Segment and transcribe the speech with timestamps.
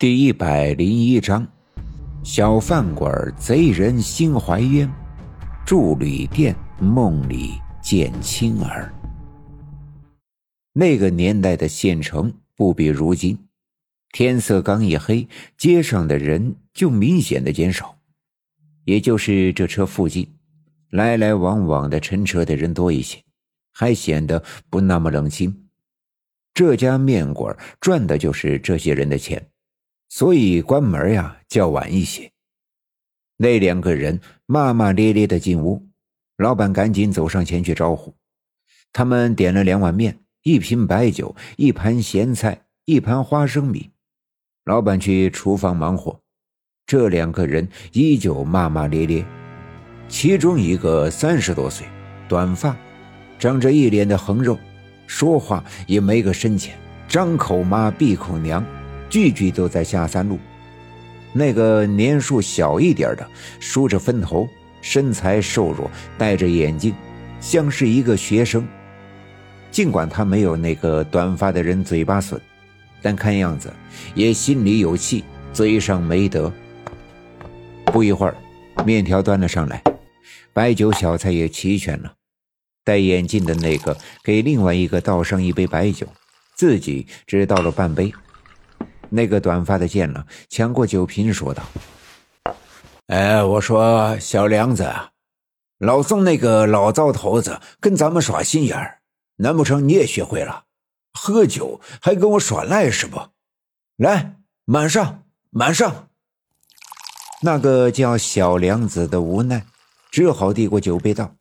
[0.00, 1.44] 第一百零一章：
[2.22, 4.88] 小饭馆贼人心怀冤，
[5.66, 8.94] 住旅店梦里见青儿。
[10.72, 13.36] 那个年代的县城不比如今，
[14.12, 15.26] 天色刚一黑，
[15.56, 17.98] 街上的人就明显的减少，
[18.84, 20.32] 也就是这车附近
[20.90, 23.20] 来来往往的乘车的人多一些，
[23.72, 25.64] 还显得不那么冷清。
[26.54, 29.44] 这家面馆赚的就是这些人的钱。
[30.08, 32.30] 所以关门呀较晚一些。
[33.36, 35.86] 那两个人骂骂咧咧的进屋，
[36.36, 38.14] 老板赶紧走上前去招呼。
[38.92, 43.90] 他们点了两碗面、一瓶白酒、一盘咸菜、一盘花生米。
[44.64, 46.20] 老板去厨房忙活，
[46.86, 49.24] 这两个人依旧骂骂咧咧。
[50.08, 51.86] 其中一个三十多岁，
[52.28, 52.76] 短发，
[53.38, 54.58] 长着一脸的横肉，
[55.06, 58.64] 说话也没个深浅，张口妈闭口娘。
[59.08, 60.38] 句句都在下三路。
[61.32, 63.26] 那个年数小一点的，
[63.60, 64.48] 梳着分头，
[64.80, 66.94] 身材瘦弱，戴着眼镜，
[67.40, 68.66] 像是一个学生。
[69.70, 72.40] 尽管他没有那个短发的人嘴巴损，
[73.02, 73.70] 但看样子
[74.14, 76.50] 也心里有气，嘴上没德。
[77.84, 78.34] 不一会儿，
[78.86, 79.82] 面条端了上来，
[80.54, 82.14] 白酒小菜也齐全了。
[82.84, 83.94] 戴眼镜的那个
[84.24, 86.06] 给另外一个倒上一杯白酒，
[86.56, 88.10] 自己只倒了半杯。
[89.10, 91.62] 那个短发的见了，抢过酒瓶，说道
[93.08, 94.92] ：“哎，我说小梁子，
[95.78, 99.00] 老宋那个老糟头子跟咱们耍心眼儿，
[99.36, 100.64] 难不成你也学会了？
[101.14, 103.20] 喝酒还跟我耍赖是不？
[103.96, 106.08] 来，满上，满上。”
[107.42, 109.64] 那个叫小梁子的无奈，
[110.10, 111.34] 只好递过酒杯道：“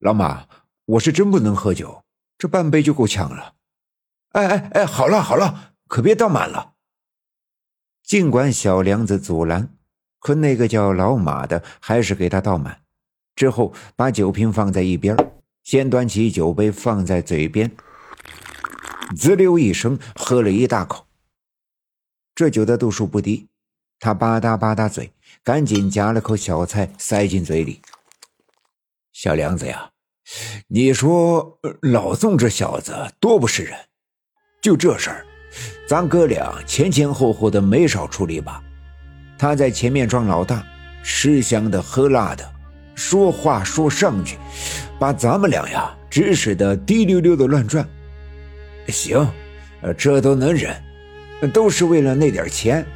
[0.00, 0.46] 老马，
[0.86, 2.02] 我是真不能喝酒，
[2.38, 3.54] 这半杯就够呛了。”
[4.32, 5.71] 哎哎哎，好了好了。
[5.92, 6.72] 可别倒满了。
[8.02, 9.76] 尽管小梁子阻拦，
[10.20, 12.80] 可那个叫老马的还是给他倒满，
[13.36, 15.14] 之后把酒瓶放在一边，
[15.62, 17.70] 先端起酒杯放在嘴边，
[19.14, 21.06] 滋溜一声喝了一大口。
[22.34, 23.50] 这酒的度数不低，
[23.98, 27.82] 他吧嗒吧嗒嘴，赶紧夹了口小菜塞进嘴里。
[29.12, 29.90] 小梁子呀，
[30.68, 33.78] 你说老宋这小子多不是人，
[34.62, 35.26] 就这事儿。
[35.86, 38.62] 咱哥俩前前后后的没少出力吧？
[39.38, 40.64] 他在前面装老大，
[41.02, 42.48] 吃香的喝辣的，
[42.94, 44.38] 说话说上去，
[44.98, 47.86] 把咱们俩呀指使的滴溜溜的乱转。
[48.88, 49.28] 行，
[49.98, 50.74] 这都能忍，
[51.52, 52.86] 都是为了那点钱。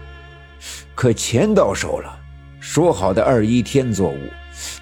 [0.94, 2.18] 可钱到手了，
[2.60, 4.18] 说好的二一天作五，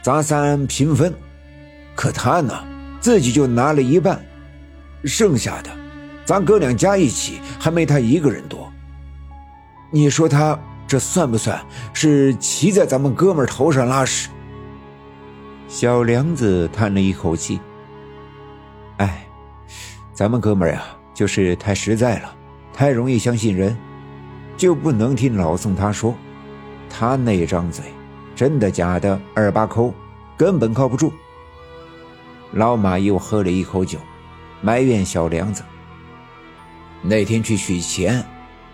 [0.02, 1.12] 咱三平分，
[1.94, 2.64] 可他呢，
[3.00, 4.24] 自己就拿了一半，
[5.04, 5.70] 剩下的。
[6.24, 8.72] 咱哥俩加一起还没他一个人多，
[9.90, 11.60] 你说他这算不算
[11.92, 14.28] 是骑在咱们哥们头上拉屎？
[15.68, 17.60] 小梁子叹了一口气
[18.98, 19.26] ：“哎，
[20.12, 22.34] 咱们哥们呀，就是太实在了，
[22.72, 23.76] 太容易相信人，
[24.56, 26.14] 就不能听老宋他说，
[26.88, 27.84] 他那张嘴，
[28.34, 29.92] 真的假的二八抠，
[30.36, 31.12] 根本靠不住。”
[32.52, 33.98] 老马又喝了一口酒，
[34.62, 35.62] 埋怨小梁子。
[37.06, 38.24] 那天去取钱，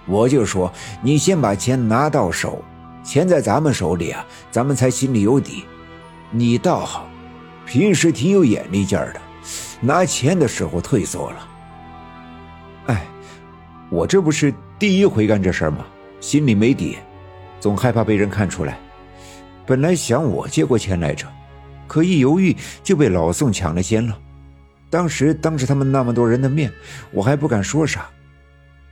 [0.06, 2.64] 我就说你先把钱拿到手，
[3.02, 5.64] 钱在咱们手里啊，咱们才心里有底。
[6.30, 7.08] 你倒好，
[7.66, 9.20] 平时挺有眼力劲儿的，
[9.80, 11.48] 拿钱的时候退缩了。
[12.86, 13.04] 哎，
[13.90, 15.84] 我这不是第一回干这事儿吗？
[16.20, 16.98] 心里没底，
[17.58, 18.78] 总害怕被人看出来。
[19.66, 21.26] 本来想我借过钱来着，
[21.88, 24.16] 可一犹豫就被老宋抢了先了。
[24.88, 26.70] 当时当着他们那么多人的面，
[27.10, 28.08] 我还不敢说啥。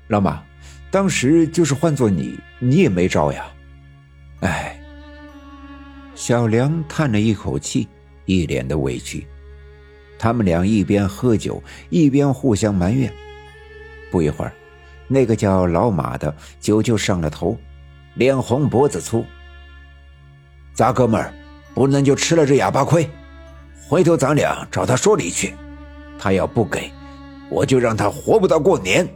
[0.09, 0.43] 老马，
[0.91, 3.47] 当时就是换做你，你也没招呀。
[4.41, 4.81] 哎，
[6.15, 7.87] 小梁叹了一口气，
[8.25, 9.27] 一脸的委屈。
[10.19, 13.13] 他们俩一边喝酒，一边互相埋怨。
[14.11, 14.53] 不一会儿，
[15.07, 17.57] 那个叫老马的酒就上了头，
[18.15, 19.25] 脸红脖子粗。
[20.73, 21.33] 咱哥们儿
[21.75, 23.09] 不能就吃了这哑巴亏，
[23.87, 25.55] 回头咱俩找他说理去。
[26.19, 26.91] 他要不给，
[27.51, 29.07] 我就让他活不到过年。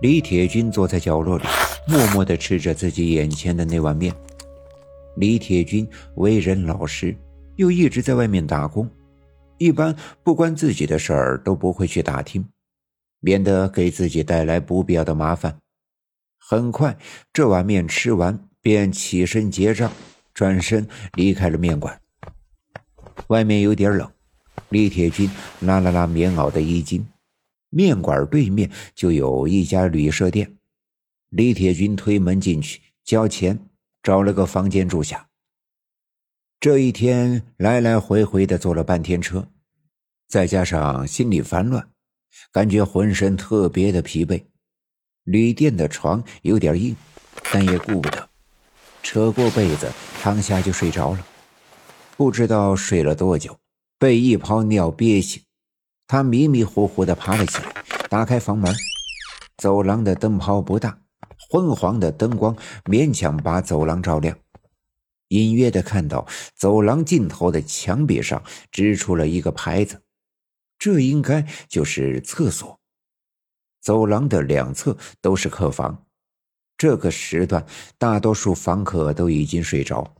[0.00, 1.44] 李铁军坐在角落里，
[1.88, 4.14] 默默地吃着自己眼前的那碗面。
[5.16, 7.16] 李铁军为人老实，
[7.56, 8.88] 又一直在外面打工，
[9.58, 9.92] 一般
[10.22, 12.44] 不关自己的事儿都不会去打听，
[13.18, 15.58] 免得给自己带来不必要的麻烦。
[16.38, 16.96] 很快，
[17.32, 19.90] 这碗面吃完，便起身结账，
[20.32, 22.00] 转身离开了面馆。
[23.26, 24.08] 外面有点冷，
[24.68, 25.28] 李铁军
[25.58, 27.04] 拉了拉棉袄的衣襟。
[27.70, 30.56] 面馆对面就有一家旅社店，
[31.28, 33.58] 李铁军推门进去，交钱，
[34.02, 35.28] 找了个房间住下。
[36.60, 39.48] 这一天来来回回的坐了半天车，
[40.28, 41.88] 再加上心里烦乱，
[42.50, 44.42] 感觉浑身特别的疲惫。
[45.24, 46.96] 旅店的床有点硬，
[47.52, 48.28] 但也顾不得，
[49.02, 51.26] 扯过被子躺下就睡着了。
[52.16, 53.56] 不知道睡了多久，
[53.98, 55.42] 被一泡尿憋醒，
[56.10, 58.74] 他迷迷糊糊的爬了起来，打开房门。
[59.58, 60.98] 走廊的灯泡不大，
[61.50, 64.34] 昏黄的灯光勉强把走廊照亮。
[65.28, 66.26] 隐约的看到
[66.56, 70.00] 走廊尽头的墙壁上支出了一个牌子，
[70.78, 72.80] 这应该就是厕所。
[73.82, 76.06] 走廊的两侧都是客房，
[76.78, 77.66] 这个时段
[77.98, 80.14] 大多数房客都已经睡着。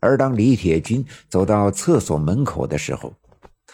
[0.00, 3.14] 而当李铁军走到厕所门口的时候，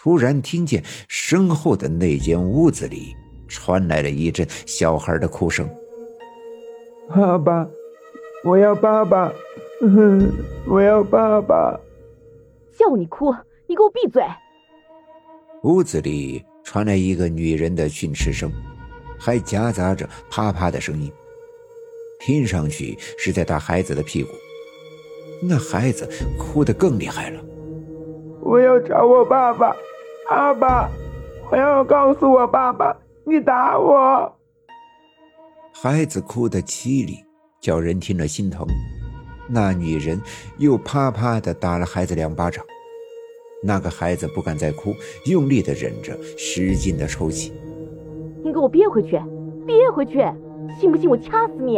[0.03, 3.15] 突然听见身后的那间屋子里
[3.47, 5.69] 传来了一阵小孩的哭声
[7.07, 7.69] ：“爸爸，
[8.43, 9.31] 我要爸爸。”
[10.67, 11.79] 我要爸爸！
[12.75, 13.31] 叫你哭，
[13.67, 14.23] 你给我闭嘴！
[15.63, 18.51] 屋子里传来一个女人的训斥声，
[19.19, 21.11] 还夹杂着啪啪的声音，
[22.19, 24.29] 听上去是在打孩子的屁股。
[25.43, 26.09] 那孩子
[26.39, 27.39] 哭得更厉害了。
[28.41, 29.75] 我要找我爸爸，
[30.31, 30.89] 爸爸！
[31.51, 32.95] 我要告诉我爸爸，
[33.25, 34.33] 你打我！
[35.73, 37.17] 孩子哭得凄厉，
[37.59, 38.65] 叫人听了心疼。
[39.49, 40.21] 那女人
[40.57, 42.63] 又啪啪的打了孩子两巴掌，
[43.61, 44.95] 那个孩子不敢再哭，
[45.25, 47.51] 用力的忍着，使劲的抽泣。
[48.41, 49.21] 你给我憋回去，
[49.67, 50.25] 憋回去，
[50.79, 51.77] 信不信我掐死你！